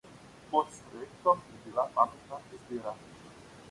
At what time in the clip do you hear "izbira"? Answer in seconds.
2.61-2.99